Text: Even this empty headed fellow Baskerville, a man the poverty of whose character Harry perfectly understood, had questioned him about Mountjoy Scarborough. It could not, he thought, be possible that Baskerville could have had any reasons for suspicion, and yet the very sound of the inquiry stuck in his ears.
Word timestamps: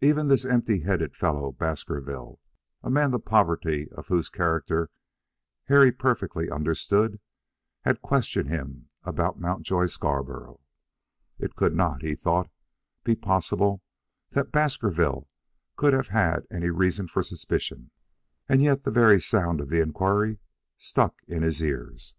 Even 0.00 0.28
this 0.28 0.46
empty 0.46 0.80
headed 0.80 1.14
fellow 1.14 1.52
Baskerville, 1.52 2.40
a 2.82 2.88
man 2.88 3.10
the 3.10 3.18
poverty 3.18 3.86
of 3.92 4.06
whose 4.06 4.30
character 4.30 4.90
Harry 5.64 5.92
perfectly 5.92 6.50
understood, 6.50 7.20
had 7.82 8.00
questioned 8.00 8.48
him 8.48 8.88
about 9.02 9.38
Mountjoy 9.38 9.84
Scarborough. 9.84 10.60
It 11.38 11.54
could 11.54 11.74
not, 11.74 12.00
he 12.00 12.14
thought, 12.14 12.48
be 13.04 13.14
possible 13.14 13.82
that 14.30 14.52
Baskerville 14.52 15.28
could 15.76 15.92
have 15.92 16.08
had 16.08 16.46
any 16.50 16.70
reasons 16.70 17.10
for 17.10 17.22
suspicion, 17.22 17.90
and 18.48 18.62
yet 18.62 18.84
the 18.84 18.90
very 18.90 19.20
sound 19.20 19.60
of 19.60 19.68
the 19.68 19.82
inquiry 19.82 20.38
stuck 20.78 21.22
in 21.26 21.42
his 21.42 21.62
ears. 21.62 22.14